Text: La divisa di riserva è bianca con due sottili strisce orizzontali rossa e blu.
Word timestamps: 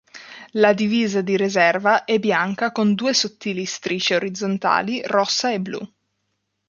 La 0.53 0.73
divisa 0.73 1.21
di 1.21 1.37
riserva 1.37 2.05
è 2.05 2.17
bianca 2.17 2.71
con 2.71 2.95
due 2.95 3.13
sottili 3.13 3.65
strisce 3.65 4.15
orizzontali 4.15 4.99
rossa 5.05 5.53
e 5.53 5.59
blu. 5.59 5.79